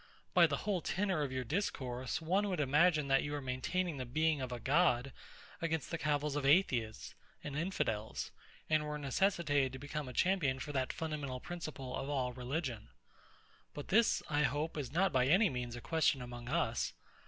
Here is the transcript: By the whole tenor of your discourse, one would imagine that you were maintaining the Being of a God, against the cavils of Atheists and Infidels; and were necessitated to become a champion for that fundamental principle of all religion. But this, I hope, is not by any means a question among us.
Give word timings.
By 0.33 0.47
the 0.47 0.57
whole 0.57 0.81
tenor 0.81 1.21
of 1.21 1.31
your 1.31 1.43
discourse, 1.43 2.23
one 2.23 2.49
would 2.49 2.59
imagine 2.59 3.07
that 3.09 3.21
you 3.21 3.33
were 3.33 3.39
maintaining 3.39 3.97
the 3.97 4.03
Being 4.05 4.41
of 4.41 4.51
a 4.51 4.59
God, 4.59 5.13
against 5.61 5.91
the 5.91 5.97
cavils 5.99 6.35
of 6.35 6.43
Atheists 6.43 7.13
and 7.43 7.55
Infidels; 7.55 8.31
and 8.67 8.83
were 8.85 8.97
necessitated 8.97 9.73
to 9.73 9.77
become 9.77 10.07
a 10.09 10.13
champion 10.13 10.57
for 10.57 10.71
that 10.71 10.91
fundamental 10.91 11.39
principle 11.39 11.95
of 11.95 12.09
all 12.09 12.33
religion. 12.33 12.89
But 13.75 13.89
this, 13.89 14.23
I 14.27 14.41
hope, 14.41 14.75
is 14.75 14.91
not 14.91 15.13
by 15.13 15.27
any 15.27 15.51
means 15.51 15.75
a 15.75 15.81
question 15.81 16.19
among 16.23 16.49
us. 16.49 16.93